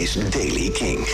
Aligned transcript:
is 0.00 0.30
Daily 0.30 0.70
King. 0.70 1.06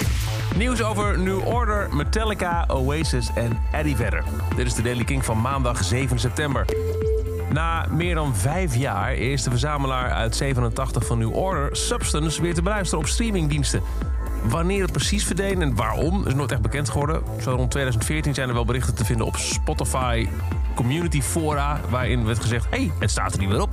Nieuws 0.56 0.82
over 0.82 1.18
New 1.18 1.46
Order, 1.46 1.88
Metallica, 1.94 2.64
Oasis 2.68 3.30
en 3.34 3.58
Eddie 3.72 3.96
Vedder. 3.96 4.24
Dit 4.56 4.66
is 4.66 4.74
de 4.74 4.82
Daily 4.82 5.04
King 5.04 5.24
van 5.24 5.40
maandag 5.40 5.84
7 5.84 6.18
september. 6.18 6.64
Na 7.52 7.86
meer 7.90 8.14
dan 8.14 8.36
vijf 8.36 8.76
jaar 8.76 9.14
is 9.14 9.42
de 9.42 9.50
verzamelaar 9.50 10.10
uit 10.10 10.36
87 10.36 11.06
van 11.06 11.18
New 11.18 11.36
Order, 11.36 11.76
Substance, 11.76 12.42
weer 12.42 12.54
te 12.54 12.62
beluisteren 12.62 13.04
op 13.04 13.10
streamingdiensten. 13.10 13.82
Wanneer 14.48 14.82
het 14.82 14.92
precies 14.92 15.24
verdween 15.24 15.62
en 15.62 15.74
waarom 15.74 16.26
is 16.26 16.34
nooit 16.34 16.52
echt 16.52 16.62
bekend 16.62 16.88
geworden. 16.88 17.22
Zo 17.40 17.50
rond 17.50 17.70
2014 17.70 18.34
zijn 18.34 18.48
er 18.48 18.54
wel 18.54 18.64
berichten 18.64 18.94
te 18.94 19.04
vinden 19.04 19.26
op 19.26 19.36
Spotify 19.36 20.28
community 20.74 21.22
fora... 21.22 21.80
waarin 21.88 22.24
werd 22.24 22.40
gezegd, 22.40 22.64
hé, 22.70 22.76
hey, 22.76 22.92
het 22.98 23.10
staat 23.10 23.32
er 23.32 23.38
niet 23.38 23.48
meer 23.48 23.62
op. 23.62 23.70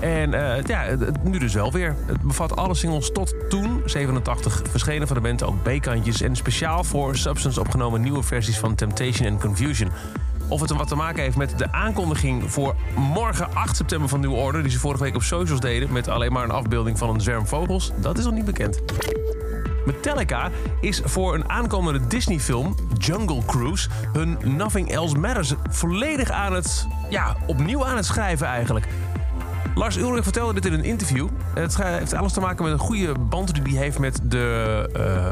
En 0.00 0.32
uh, 0.32 0.62
ja, 0.62 0.84
nu 1.22 1.38
dus 1.38 1.54
wel 1.54 1.72
weer. 1.72 1.96
Het 2.06 2.20
bevat 2.20 2.56
alle 2.56 2.74
singles 2.74 3.12
tot 3.12 3.34
toen, 3.48 3.82
87, 3.84 4.62
verschenen 4.70 5.06
van 5.06 5.16
de 5.16 5.22
band 5.22 5.42
ook 5.42 5.62
B-kantjes... 5.62 6.20
en 6.20 6.36
speciaal 6.36 6.84
voor 6.84 7.16
Substance 7.16 7.60
opgenomen 7.60 8.00
nieuwe 8.00 8.22
versies 8.22 8.58
van 8.58 8.74
Temptation 8.74 9.28
and 9.28 9.40
Confusion. 9.40 9.90
Of 10.48 10.60
het 10.60 10.70
wat 10.70 10.88
te 10.88 10.94
maken 10.94 11.22
heeft 11.22 11.36
met 11.36 11.58
de 11.58 11.72
aankondiging 11.72 12.52
voor 12.52 12.74
morgen 12.96 13.54
8 13.54 13.76
september 13.76 14.08
van 14.08 14.20
New 14.20 14.34
Order... 14.34 14.62
die 14.62 14.72
ze 14.72 14.78
vorige 14.78 15.02
week 15.02 15.14
op 15.14 15.22
socials 15.22 15.60
deden 15.60 15.92
met 15.92 16.08
alleen 16.08 16.32
maar 16.32 16.44
een 16.44 16.50
afbeelding 16.50 16.98
van 16.98 17.08
een 17.08 17.20
zwerm 17.20 17.46
vogels... 17.46 17.92
dat 17.96 18.18
is 18.18 18.24
nog 18.24 18.34
niet 18.34 18.44
bekend. 18.44 18.80
Metallica 19.86 20.50
is 20.80 21.00
voor 21.04 21.34
een 21.34 21.48
aankomende 21.48 22.06
Disney-film, 22.06 22.74
Jungle 22.98 23.44
Cruise, 23.46 23.88
hun 24.12 24.38
Nothing 24.44 24.90
Else 24.90 25.18
Matters 25.18 25.54
volledig 25.68 26.30
aan 26.30 26.52
het, 26.52 26.86
ja, 27.08 27.36
opnieuw 27.46 27.86
aan 27.86 27.96
het 27.96 28.06
schrijven 28.06 28.46
eigenlijk. 28.46 28.86
Lars 29.74 29.96
Ulrich 29.96 30.22
vertelde 30.22 30.54
dit 30.54 30.64
in 30.66 30.72
een 30.72 30.84
interview. 30.84 31.28
Het 31.54 31.76
heeft 31.82 32.14
alles 32.14 32.32
te 32.32 32.40
maken 32.40 32.64
met 32.64 32.72
een 32.72 32.78
goede 32.78 33.14
band 33.18 33.64
die 33.64 33.74
hij 33.74 33.82
heeft 33.82 33.98
met 33.98 34.20
de 34.22 34.88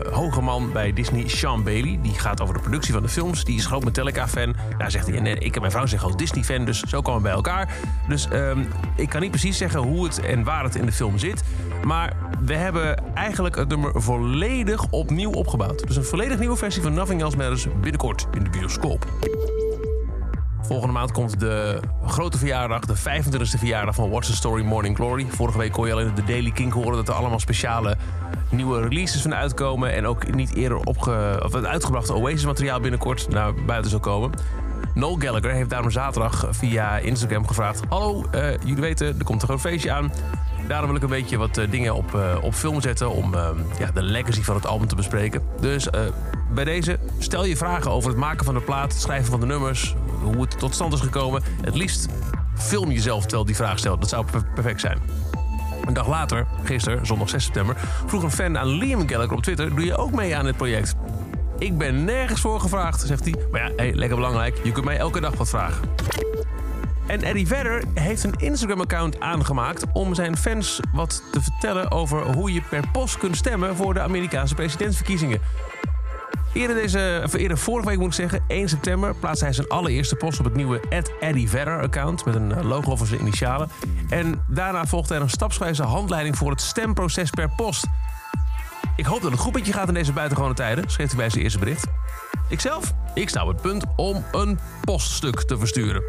uh, 0.06 0.14
hoge 0.14 0.40
man 0.40 0.72
bij 0.72 0.92
Disney, 0.92 1.28
Sean 1.28 1.64
Bailey. 1.64 1.98
Die 2.02 2.14
gaat 2.14 2.40
over 2.40 2.54
de 2.54 2.60
productie 2.60 2.92
van 2.92 3.02
de 3.02 3.08
films. 3.08 3.44
Die 3.44 3.56
is 3.56 3.66
groot 3.66 3.84
Metallica-fan. 3.84 4.54
Daar 4.78 4.90
zegt 4.90 5.06
hij, 5.06 5.20
nee, 5.20 5.38
ik 5.38 5.54
en 5.54 5.60
mijn 5.60 5.72
vrouw 5.72 5.86
zeggen 5.86 6.08
ook 6.08 6.18
Disney-fan, 6.18 6.64
dus 6.64 6.80
zo 6.80 7.00
komen 7.00 7.20
we 7.20 7.26
bij 7.26 7.36
elkaar. 7.36 7.74
Dus 8.08 8.28
um, 8.32 8.68
ik 8.96 9.08
kan 9.08 9.20
niet 9.20 9.30
precies 9.30 9.56
zeggen 9.56 9.80
hoe 9.80 10.04
het 10.04 10.20
en 10.20 10.44
waar 10.44 10.64
het 10.64 10.74
in 10.74 10.86
de 10.86 10.92
film 10.92 11.18
zit. 11.18 11.42
Maar 11.84 12.16
we 12.40 12.54
hebben 12.54 13.14
eigenlijk 13.14 13.56
het 13.56 13.68
nummer 13.68 14.02
volledig 14.02 14.86
opnieuw 14.90 15.30
opgebouwd. 15.30 15.86
Dus 15.86 15.96
een 15.96 16.04
volledig 16.04 16.38
nieuwe 16.38 16.56
versie 16.56 16.82
van 16.82 16.94
Nothing 16.94 17.22
Else 17.22 17.36
Matters 17.36 17.66
binnenkort 17.80 18.26
in 18.32 18.44
de 18.44 18.50
bioscoop. 18.50 19.06
Volgende 20.68 20.92
maand 20.92 21.12
komt 21.12 21.40
de 21.40 21.80
grote 22.06 22.38
verjaardag, 22.38 22.80
de 22.80 22.96
25e 22.96 23.58
verjaardag 23.58 23.94
van 23.94 24.10
What's 24.10 24.28
the 24.28 24.36
Story 24.36 24.64
Morning 24.64 24.96
Glory. 24.96 25.26
Vorige 25.28 25.58
week 25.58 25.72
kon 25.72 25.86
je 25.86 25.92
al 25.92 26.00
in 26.00 26.14
de 26.14 26.24
Daily 26.24 26.50
King 26.50 26.72
horen 26.72 26.92
dat 26.92 27.08
er 27.08 27.14
allemaal 27.14 27.38
speciale 27.40 27.96
nieuwe 28.50 28.80
releases 28.80 29.22
van 29.22 29.34
uitkomen. 29.34 29.92
En 29.92 30.06
ook 30.06 30.34
niet 30.34 30.54
eerder 30.54 30.78
of 30.78 31.52
het 31.52 31.64
uitgebrachte 31.64 32.14
Oasis-materiaal 32.14 32.80
binnenkort 32.80 33.28
naar 33.28 33.54
buiten 33.54 33.90
zal 33.90 34.00
komen. 34.00 34.30
Noel 34.94 35.16
Gallagher 35.18 35.52
heeft 35.52 35.70
daarom 35.70 35.90
zaterdag 35.90 36.46
via 36.50 36.98
Instagram 36.98 37.46
gevraagd: 37.46 37.80
Hallo, 37.88 38.24
uh, 38.34 38.50
jullie 38.50 38.80
weten, 38.82 39.06
er 39.18 39.24
komt 39.24 39.42
een 39.42 39.48
groot 39.48 39.60
feestje 39.60 39.92
aan. 39.92 40.12
Daarom 40.66 40.86
wil 40.86 40.96
ik 40.96 41.02
een 41.02 41.08
beetje 41.08 41.36
wat 41.36 41.58
uh, 41.58 41.70
dingen 41.70 41.94
op, 41.94 42.14
uh, 42.14 42.36
op 42.40 42.54
film 42.54 42.80
zetten 42.80 43.10
om 43.10 43.34
ja, 43.78 43.90
de 43.94 44.02
legacy 44.02 44.42
van 44.42 44.54
het 44.54 44.66
album 44.66 44.88
te 44.88 44.94
bespreken. 44.94 45.42
Dus 45.60 45.88
bij 46.54 46.64
deze, 46.64 46.98
stel 47.18 47.44
je 47.44 47.56
vragen 47.56 47.90
over 47.90 48.10
het 48.10 48.18
maken 48.18 48.44
van 48.44 48.54
de 48.54 48.60
plaat, 48.60 48.92
het 48.92 49.00
schrijven 49.00 49.30
van 49.30 49.40
de 49.40 49.46
nummers, 49.46 49.94
hoe 50.22 50.40
het 50.40 50.58
tot 50.58 50.74
stand 50.74 50.92
is 50.92 51.00
gekomen. 51.00 51.42
Het 51.60 51.74
liefst 51.74 52.08
film 52.54 52.90
jezelf 52.90 53.22
terwijl 53.22 53.44
die 53.44 53.56
vraag 53.56 53.78
stelt. 53.78 54.00
Dat 54.00 54.08
zou 54.08 54.26
perfect 54.54 54.80
zijn. 54.80 54.98
Een 55.84 55.94
dag 55.94 56.08
later, 56.08 56.46
gisteren, 56.64 57.06
zondag 57.06 57.28
6 57.28 57.44
september, 57.44 57.76
vroeg 58.06 58.22
een 58.22 58.30
fan 58.30 58.58
aan 58.58 58.68
Liam 58.68 59.08
Gallagher 59.08 59.36
op 59.36 59.42
Twitter: 59.42 59.68
Doe 59.68 59.84
je 59.84 59.96
ook 59.96 60.12
mee 60.12 60.36
aan 60.36 60.44
dit 60.44 60.56
project? 60.56 60.94
Ik 61.58 61.78
ben 61.78 62.04
nergens 62.04 62.40
voor 62.40 62.60
gevraagd, 62.60 63.00
zegt 63.00 63.24
hij. 63.24 63.34
Maar 63.50 63.60
ja, 63.60 63.72
hey, 63.76 63.94
lekker 63.94 64.16
belangrijk. 64.16 64.60
Je 64.64 64.72
kunt 64.72 64.84
mij 64.84 64.96
elke 64.96 65.20
dag 65.20 65.34
wat 65.34 65.48
vragen. 65.48 65.88
En 67.08 67.22
Eddie 67.22 67.46
Vedder 67.46 67.82
heeft 67.94 68.24
een 68.24 68.34
Instagram-account 68.36 69.20
aangemaakt 69.20 69.84
om 69.92 70.14
zijn 70.14 70.36
fans 70.36 70.80
wat 70.92 71.22
te 71.32 71.42
vertellen 71.42 71.90
over 71.90 72.34
hoe 72.34 72.52
je 72.52 72.62
per 72.70 72.84
post 72.92 73.18
kunt 73.18 73.36
stemmen 73.36 73.76
voor 73.76 73.94
de 73.94 74.00
Amerikaanse 74.00 74.54
presidentsverkiezingen. 74.54 75.40
Eerder, 76.52 76.76
deze, 76.76 77.22
of 77.24 77.32
eerder 77.32 77.58
vorige 77.58 77.88
week 77.88 77.98
moet 77.98 78.06
ik 78.06 78.12
zeggen, 78.12 78.44
1 78.46 78.68
september, 78.68 79.14
plaatste 79.14 79.44
hij 79.44 79.54
zijn 79.54 79.68
allereerste 79.68 80.14
post 80.14 80.38
op 80.38 80.44
het 80.44 80.54
nieuwe 80.54 80.80
Eddie 81.20 81.48
Vedder 81.48 81.80
account 81.80 82.24
met 82.24 82.34
een 82.34 82.66
logo 82.66 82.96
voor 82.96 83.06
zijn 83.06 83.20
initialen. 83.20 83.70
En 84.08 84.44
daarna 84.46 84.86
volgde 84.86 85.14
er 85.14 85.20
een 85.20 85.30
stapswijze 85.30 85.82
handleiding 85.82 86.36
voor 86.36 86.50
het 86.50 86.60
stemproces 86.60 87.30
per 87.30 87.50
post. 87.56 87.86
Ik 88.96 89.06
hoop 89.06 89.22
dat 89.22 89.30
het 89.30 89.40
goed 89.40 89.52
met 89.52 89.66
je 89.66 89.72
gaat 89.72 89.88
in 89.88 89.94
deze 89.94 90.12
buitengewone 90.12 90.54
tijden, 90.54 90.90
schreef 90.90 91.08
hij 91.08 91.16
bij 91.16 91.30
zijn 91.30 91.42
eerste 91.42 91.58
bericht. 91.58 91.86
Ikzelf, 92.48 92.92
ik 93.14 93.28
sta 93.28 93.42
op 93.42 93.48
het 93.48 93.60
punt 93.60 93.84
om 93.96 94.24
een 94.32 94.58
poststuk 94.84 95.42
te 95.42 95.58
versturen. 95.58 96.02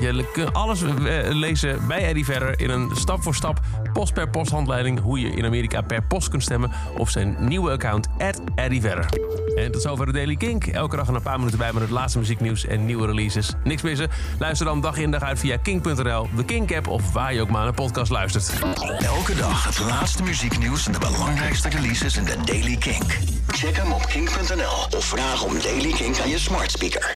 Je 0.00 0.24
kunt 0.32 0.52
alles 0.52 0.80
lezen 1.28 1.86
bij 1.86 2.08
Eddie 2.08 2.24
Verder 2.24 2.60
in 2.60 2.70
een 2.70 2.90
stap 2.94 3.22
voor 3.22 3.34
stap 3.34 3.60
post 3.92 4.12
per 4.12 4.28
post 4.28 4.50
handleiding 4.50 5.00
hoe 5.00 5.20
je 5.20 5.28
in 5.28 5.44
Amerika 5.44 5.80
per 5.80 6.02
post 6.02 6.28
kunt 6.28 6.42
stemmen 6.42 6.72
op 6.96 7.08
zijn 7.08 7.36
nieuwe 7.38 7.70
account 7.70 8.08
Eddie 8.54 8.80
Verder. 8.80 9.06
En 9.54 9.72
tot 9.72 9.82
zover 9.82 10.06
de 10.06 10.12
Daily 10.12 10.36
Kink. 10.36 10.66
Elke 10.66 10.96
dag 10.96 11.08
een 11.08 11.22
paar 11.22 11.38
minuten 11.38 11.58
bij 11.58 11.72
met 11.72 11.82
het 11.82 11.90
laatste 11.90 12.18
muzieknieuws 12.18 12.66
en 12.66 12.86
nieuwe 12.86 13.06
releases. 13.06 13.52
Niks 13.64 13.82
missen? 13.82 14.08
Luister 14.38 14.66
dan 14.66 14.80
dag 14.80 14.96
in 14.96 15.10
dag 15.10 15.22
uit 15.22 15.38
via 15.38 15.56
kink.nl, 15.56 16.28
de 16.36 16.44
Kink-app 16.44 16.88
of 16.88 17.12
waar 17.12 17.34
je 17.34 17.40
ook 17.40 17.50
maar 17.50 17.66
een 17.66 17.74
podcast 17.74 18.10
luistert. 18.10 18.52
Elke 18.98 19.34
dag 19.34 19.64
het 19.64 19.78
laatste 19.78 20.22
muzieknieuws 20.22 20.86
en 20.86 20.92
de 20.92 20.98
belangrijkste 20.98 21.68
releases 21.68 22.16
in 22.16 22.24
de 22.24 22.36
Daily 22.44 22.76
Kink. 22.76 23.18
Check 23.46 23.76
hem 23.76 23.92
op 23.92 24.06
kink.nl 24.06 24.98
of 24.98 25.04
vraag 25.04 25.44
om 25.44 25.60
Daily 25.62 25.92
Kink 25.92 26.18
aan 26.18 26.28
je 26.28 26.38
smart 26.38 26.70
speaker. 26.70 27.10